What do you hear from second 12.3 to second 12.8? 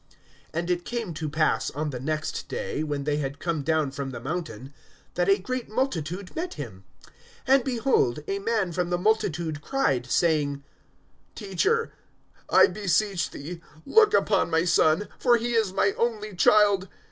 I